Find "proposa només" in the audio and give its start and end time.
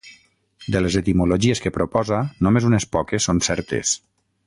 1.77-2.67